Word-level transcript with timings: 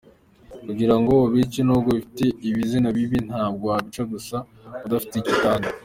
Kugira 0.65 0.95
ngo 0.99 1.13
ubice 1.27 1.59
nubwo 1.63 1.89
bifite 1.97 2.25
ibizina 2.49 2.89
bibi, 2.97 3.17
ntabwo 3.27 3.63
wabica 3.71 4.03
gusa 4.13 4.37
udafite 4.85 5.13
icyo 5.17 5.33
utanga. 5.37 5.69